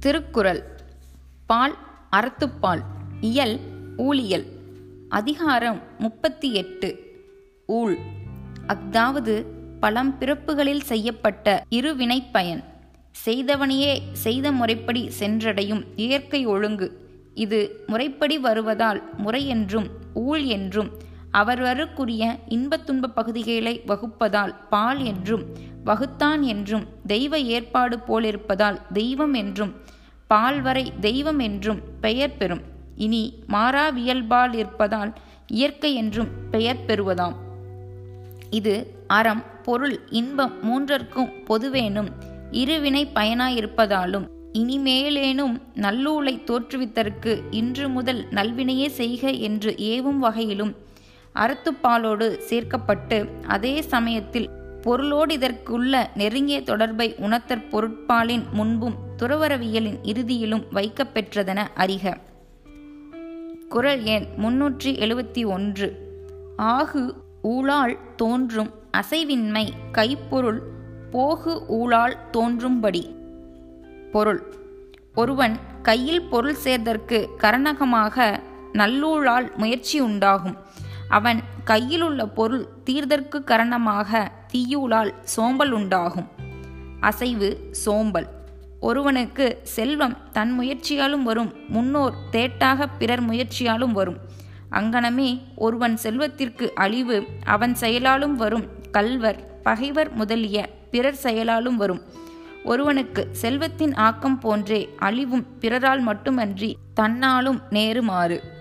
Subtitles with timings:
[0.00, 0.62] திருக்குறள்.
[1.46, 1.76] பால்
[2.12, 2.80] அறத்துப்பால்
[3.20, 3.60] இயல்
[3.96, 4.46] ஊழியல்.
[5.08, 6.98] அதிகாரம் முப்பத்தி எட்டு
[7.66, 7.96] ஊழ்.
[8.66, 9.44] அஃதாவது
[9.80, 12.64] பலம் பிறப்புகளில் செய்யப்பட்ட இருவினை பயன்
[13.24, 17.08] செய்தவனையே செய்த முறைப்படி சென்றடையும் இயற்கை ஒழுங்கு.
[17.34, 20.90] இது முறைப்படி வருவதால் முறை என்றும் ஊழ் என்றும்
[21.32, 25.44] அவரவருக்குரிய இன்பத் துன்ப பகுதிகளை வகுப்பதால் பால் என்றும்
[25.84, 29.72] வகுத்தான் என்றும் தெய்வ ஏற்பாடு போலிருப்பதால் தெய்வம் என்றும்
[30.30, 32.60] பால்வரை தெய்வம் என்றும் பெயர் பெறும்.
[32.96, 35.12] இனி மாறாவியல்பால் இருப்பதால்
[35.46, 37.36] இயற்கை என்றும் பெயர் பெறுவதாம்.
[38.50, 38.74] இது
[39.06, 42.10] அறம் பொருள் இன்பம் மூன்றற்கும் பொதுவேனும்
[42.50, 44.26] இருவினை பயனாயிருப்பதாலும்
[44.58, 50.72] இனிமேலேனும் நல்லூலை தோற்றுவித்தற்கு இன்று முதல் நல்வினையே செய்க என்று ஏவும் வகையிலும்
[51.34, 54.48] அறத்துப்பாலோடு சேர்க்கப்பட்டு அதே சமயத்தில்
[54.82, 62.16] பொருளோடு இதற்குள்ள நெருங்கிய தொடர்பை உணர்த்தற் பொருட்பாலின் முன்பும் துறவரவியலின் இறுதியிலும் வைக்கப்பெற்றதென அறிக.
[63.68, 65.88] குரல் எண் முன்னூற்றி எழுபத்தி ஒன்று.
[66.58, 70.60] ஆகு ஊழால் தோன்றும் அசைவின்மை கைப்பொருள்
[71.12, 73.14] போகு ஊழால் தோன்றும்படி.
[74.12, 74.42] பொருள்.
[75.14, 78.40] ஒருவன் கையில் பொருள் சேர்தற்கு கரணகமாக
[78.72, 80.56] நல்லூழால் முயற்சி உண்டாகும்.
[81.10, 86.28] அவன் கையிலுள்ள பொருள் தீர்தற்கு கரணமாக தீயூலால் சோம்பல் உண்டாகும்.
[87.00, 88.26] அசைவு சோம்பல்.
[88.80, 94.18] ஒருவனுக்கு செல்வம் தன் முயற்சியாலும் வரும் முன்னோர் தேட்டாக பிறர் முயற்சியாலும் வரும்.
[94.70, 102.02] அங்கனமே ஒருவன் செல்வத்திற்கு அழிவு அவன் செயலாலும் வரும் கல்வர் பகைவர் முதலிய பிறர் செயலாலும் வரும்.
[102.64, 108.58] ஒருவனுக்கு செல்வத்தின் ஆக்கம் போன்றே அழிவும் பிறரால் மட்டுமன்றி தன்னாலும் நேருமாறு.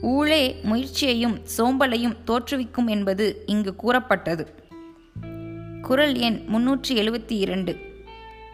[0.00, 4.54] ஊழே முயற்சியையும் சோம்பலையும் தோற்றுவிக்கும் என்பது இங்கு கூறப்பட்டது.
[5.82, 7.76] குரல் எண் முன்னூற்றி எழுபத்தி இரண்டு.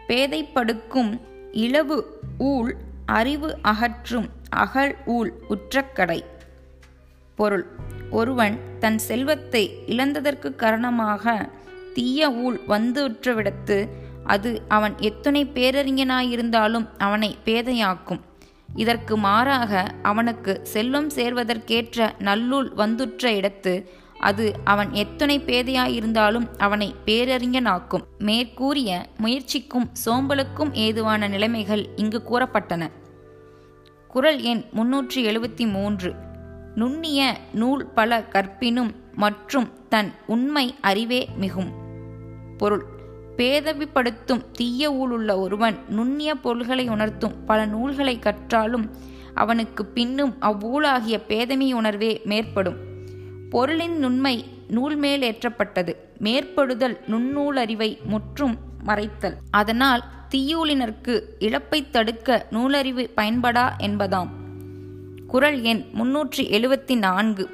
[0.07, 1.19] பேதைப்படுக்கும்
[1.51, 6.23] இளவு ஊழ் அறிவு அகற்றும் அகழ் ஊழ் உற்றக்கடை.
[7.35, 7.65] பொருள்.
[8.09, 11.49] ஒருவன் தன் செல்வத்தை இழந்ததற்கு காரணமாக
[11.93, 13.87] தீய ஊழ் வந்துற்றவிடத்து
[14.23, 18.19] அது அவன் எத்துணை பேரறிஞனாயிருந்தாலும் அவனை பேதையாக்கும்.
[18.75, 23.85] இதற்கு மாறாக அவனுக்கு செல்வம் சேர்வதற்கேற்ற நல்லூல் வந்துற்ற இடத்து
[24.19, 28.03] அது அவன் எத்தனை பேதையாயிருந்தாலும் அவனை பேரறிஞனாக்கும்.
[28.17, 32.89] மேற்கூறிய முயற்சிக்கும் சோம்பலுக்கும் ஏதுவான நிலைமைகள் இங்கு கூறப்பட்டன.
[34.07, 36.13] குரல் எண் முன்னூற்றி எழுபத்தி மூன்று.
[36.75, 41.71] நுண்ணிய நூல் பல கற்பினும் மற்றும் தன் உண்மை அறிவே மிகும்.
[42.57, 42.85] பொருள்.
[43.37, 48.89] பேதவிப்படுத்தும் தீய ஊழுள்ள ஒருவன் நுண்ணிய பொருள்களை உணர்த்தும் பல நூல்களை கற்றாலும்
[49.33, 52.75] அவனுக்கு பின்னும் அவ்வூலாகிய பேதமை உணர்வே மேற்படும்.
[53.49, 55.95] பொருளின் நுண்மை நூல் மேல் ஏற்றப்பட்டது.
[56.17, 59.35] மேற்படுதல் நுண்ணூலறிவை முற்றும் மறைத்தல்.
[59.51, 60.03] அதனால்
[60.35, 64.27] தீயூலினர்க்கு இழப்பை தடுக்க நூலறிவு பயன்படா என்பதாம்.
[65.27, 67.49] குரல் எண் முன்னூற்றி எழுபத்தி நான்கு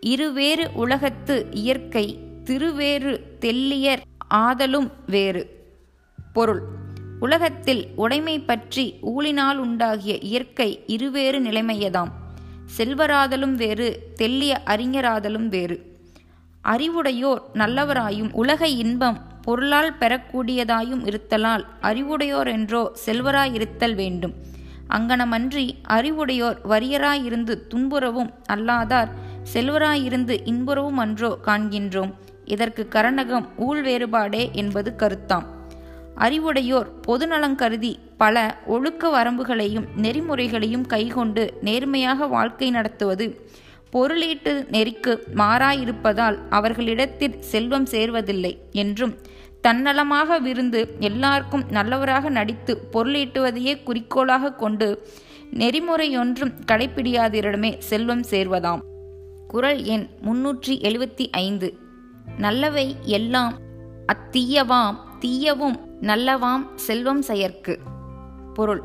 [0.00, 3.98] இருவேறு உலகத்து இயற்கை திருவேறு தெல்லியர்
[4.34, 5.66] ஆதலும் வேறு.
[6.32, 6.62] பொருள்.
[7.20, 12.08] உலகத்தில் உடைமை பற்றி ஊழினால் உண்டாகிய இயற்கை இருவேறு நிலைமையதாம்.
[12.76, 16.02] செல்வராதலும் வேறு தெல்லிய அறிஞராதலும் வேறு.
[16.64, 24.34] அறிவுடையோர் நல்லவராயும் உலக இன்பம் பொருளால் பெறக்கூடியதாயும் இருத்தலால் அறிவுடையோர் என்றோ செல்வராயிருத்தல் வேண்டும்.
[24.88, 29.08] அங்கனமன்றி அறிவுடையோர் வறியராயிருந்து துன்புறவும் அல்லாதார்
[29.52, 32.12] செல்வராயிருந்து இன்புறவும் அன்றோ காண்கின்றோம்.
[32.44, 35.44] இதற்கு கரணகம் ஊழ் வேறுபாடே என்பது கருத்தாம்.
[36.18, 43.48] அறிவுடையோர் பொதுநலம் கருதி பல ஒழுக்க வரம்புகளையும் நெறிமுறைகளையும் கைகொண்டு நேர்மையாக வாழ்க்கை நடத்துவது
[43.92, 49.14] பொருளீட்டு நெறிக்கு மாறாயிருப்பதால் அவர்களிடத்தில் செல்வம் சேர்வதில்லை என்றும்
[49.68, 55.06] தன்னலமாக விருந்து எல்லாருக்கும் நல்லவராக நடித்து பொருளீட்டுவதையே குறிக்கோளாக கொண்டு
[55.50, 58.80] நெறிமுறையொன்றும் கடைப்பிடியாதிரிடமே செல்வம் சேர்வதாம்.
[59.48, 61.78] குரல் எண் முன்னூற்றி எழுபத்தி ஐந்து.
[62.38, 63.58] நல்லவை எல்லாம்
[64.12, 67.78] அத்தீயவாம் தீயவும் நல்லவாம் செல்வம் செயற்கு.
[68.54, 68.82] பொருள்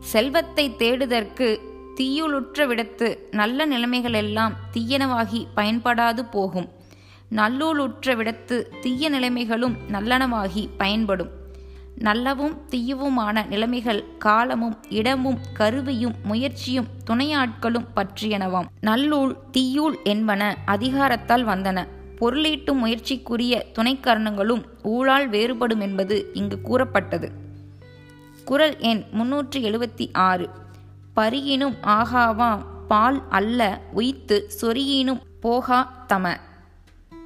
[0.00, 1.58] செல்வத்தை தேடுதற்கு
[1.96, 6.68] தீயுளுற்ற விடத்து நல்ல நிலைமைகளெல்லாம் தீயனவாகி பயன்படாது போகும்.
[7.30, 11.28] நல்லூலுற்ற விடத்து தீய நிலைமைகளும் நல்லனவாகி பயன்படும்.
[11.98, 18.66] நல்லவும் தீயவுமான நிலைமைகள் காலமும் இடமும் கருவியும் முயற்சியும் துணையாட்களும் பற்றியனவாம்.
[18.80, 21.86] நல்லூழ் தீயூள் என்பன அதிகாரத்தால் வந்தன.
[22.20, 27.30] பொருளீட்டும் முயற்சிக்குரிய துணைக்கரணங்களும் ஊழால் வேறுபடும் என்பது இங்கு கூறப்பட்டது.
[28.44, 30.48] குரல் எண் முன்னூற்றி எழுபத்தி ஆறு.
[31.16, 36.36] பரியினும் ஆகாவாம் பால் அல்ல உய்த்து சொரியினும் போகா தம.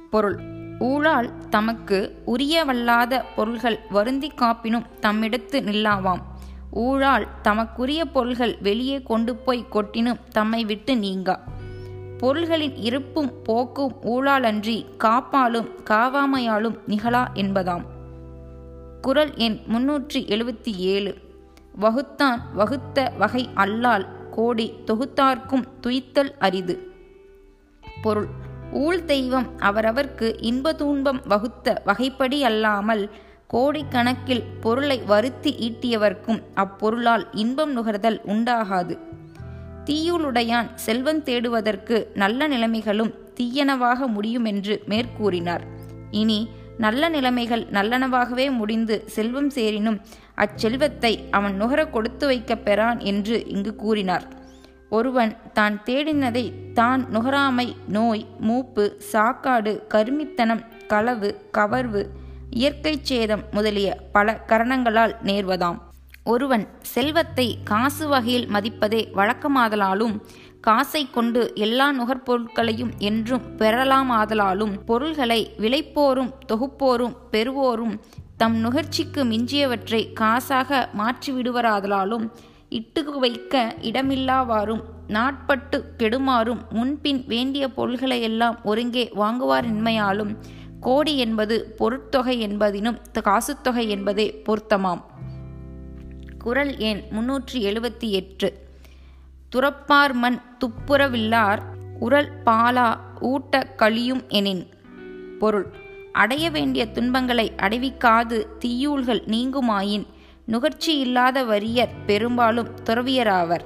[0.09, 0.39] பொருள்
[0.79, 6.21] ஊழால் தமக்கு உரியவல்லாத பொருள்கள் வருந்தி காப்பினும் தம்மிடத்து நில்லாவாம்.
[6.71, 11.43] ஊழால் தமக்குரிய பொருள்கள் வெளியே கொண்டு போய் கொட்டினும் தம்மை விட்டு நீங்கா.
[12.17, 17.83] பொருள்களின் இருப்பும் போக்கும் ஊழாலன்றி காப்பாலும் காவாமையாலும் நிகழா என்பதாம்.
[19.01, 21.17] குரல் எண் முன்னூற்றி எழுபத்தி ஏழு.
[21.81, 26.91] வகுத்தான் வகுத்த வகை அல்லால் கோடி தொகுத்தார்க்கும் துய்த்தல் அரிது.
[28.01, 28.27] பொருள்.
[28.71, 33.09] ஊழ் தெய்வம் அவரவர்க்கு இன்ப துன்பம் வகுத்த வகைப்படி அல்லாமல்
[33.53, 38.97] கோடிக்கணக்கில் பொருளை வருத்தி ஈட்டியவர்க்கும் அப்பொருளால் இன்பம் நுகர்தல் உண்டாகாது.
[39.85, 45.63] தீயுளுடையான் செல்வம் தேடுவதற்கு நல்ல நிலைமைகளும் தீயனவாக முடியுமென்று மேற்கூறினார்.
[46.11, 49.99] இனி நல்ல நிலைமைகள் நல்லனவாகவே முடிந்து செல்வம் சேரினும்
[50.35, 54.25] அச்செல்வத்தை அவன் நுகர கொடுத்து வைக்கப் பெறான் என்று இங்கு கூறினார்.
[54.89, 62.03] ஒருவன் தான் தேடினதை தான் நுகராமை நோய் மூப்பு சாக்காடு கருமித்தனம் களவு கவர்வு
[62.49, 65.79] இயற்கை சேதம் முதலிய பல கரணங்களால் நேர்வதாம்.
[66.25, 70.21] ஒருவன் செல்வத்தை காசு வகையில் மதிப்பதே வழக்கமாதலாலும்
[70.61, 77.99] காசை கொண்டு எல்லா நுகர்பொருட்களையும் என்றும் பெறலாமாதலாலும் பொருள்களை விளைப்போரும் தொகுப்போரும் பெறுவோரும்
[78.37, 82.31] தம் நுகர்ச்சிக்கு மிஞ்சியவற்றை காசாக மாற்றிவிடுவராதலாலும்
[82.69, 90.37] இட்டு வைக்க இடமில்லாவாறும் நாட்பட்டு கெடுமாறும் முன்பின் வேண்டிய பொருள்களையெல்லாம் ஒருங்கே வாங்குவாரின்மையாலும்
[90.79, 95.12] கோடி என்பது பொருட்தொகை என்பதினும் காசுத்தொகை என்பதே பொருத்தமாம்.
[96.43, 98.53] குரல் எண் முன்னூற்றி எழுபத்தி எட்டு.
[99.49, 101.59] துறப்பார் மண் துப்புரவில்லார்
[101.99, 104.67] உரல் பாலா ஊட்ட கழியும் எனின்.
[105.39, 105.65] பொருள்.
[106.11, 110.05] அடைய வேண்டிய துன்பங்களை அடைவிக்காது தீயூள்கள் நீங்குமாயின்.
[110.45, 113.65] நுகர்ச்சி இல்லாத வரியர் பெரும்பாலும் துறவியராவர்.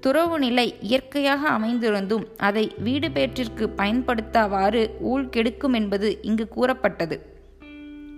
[0.00, 7.33] துறவு நிலை இயற்கையாக அமைந்திருந்தும் அதை வீடு பேற்றிற்கு பயன்படுத்தாவாறு ஊழ் கெடுக்கும் என்பது இங்கு கூறப்பட்டது.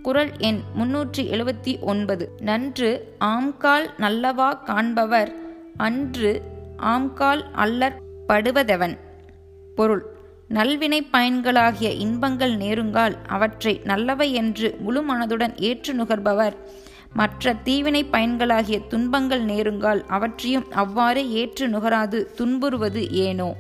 [0.07, 2.31] குரல் எண் முன்னூற்றி எழுபத்தி ஒன்பது.
[2.41, 5.33] நன்று ஆம்கால் நல்லவா காண்பவர்
[5.77, 6.43] அன்று
[6.77, 7.97] ஆம்கால் அல்லற்
[8.29, 8.99] படுவதவன்.
[9.75, 10.05] பொருள்
[10.49, 16.53] நல்வினை பயன்களாகிய இன்பங்கள் நேருங்கால் அவற்றை நல்லவை என்று முழு மனதுடன் ஏற்று நுகர்பவர்.
[17.13, 23.55] மற்ற தீவினை பயன்களாகிய துன்பங்கள் நேருங்கால் அவற்றையும் அவ்வாறே ஏற்று நுகராது துன்புறுவது ஏனோ?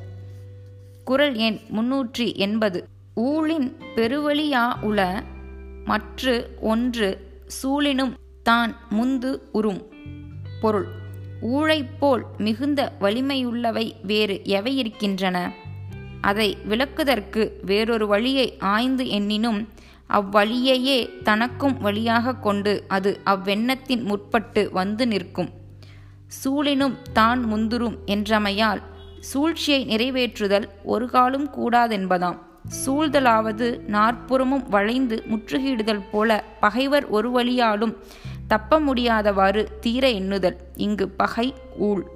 [1.04, 2.88] குரல் எண் முன்னூற்றி எண்பது.
[3.16, 5.22] ஊழின் பெருவழியா உள
[5.86, 7.08] மற்று ஒன்று
[7.62, 8.12] சூழினும்
[8.42, 9.82] தான் முந்து உறும்.
[10.60, 10.86] பொருள்.
[11.42, 15.52] ஊழைப்போல் மிகுந்த வலிமையுள்ளவை வேறு எவை இருக்கின்றன?
[16.20, 19.68] அதை விளக்குதற்கு வேறொரு வழியை ஆய்ந்து எண்ணினும்
[20.10, 25.50] அவ்வழியையே தனக்கும் வழியாக கொண்டு அது அவ்வெண்ணத்தின் முற்பட்டு வந்து நிற்கும்.
[26.44, 28.82] சூழினும் தான் முந்துரும் என்றமையால்
[29.20, 32.45] சூழ்ச்சியை நிறைவேற்றுதல் ஒரு காலும் கூடாதென்பதாம்.
[32.70, 37.96] சூழ்தலாவது நாற்புறமும் வளைந்து முற்றுகையிடுதல் போல பகைவர் ஒரு வழியாலும்
[38.48, 40.56] தப்ப முடியாதவாறு தீர எண்ணுதல்.
[40.74, 42.06] இங்கு பகை ஊழ்.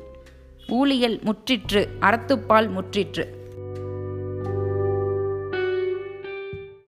[0.69, 3.40] ஊழியல் முற்றிற்று அறத்துப்பால் முற்றிற்று.